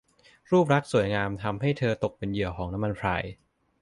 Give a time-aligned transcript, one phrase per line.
[0.51, 3.23] รูปลักษณ์ที่สวยงามทำให้เธอตกเป็นเหยื่อของน้ำมันพราย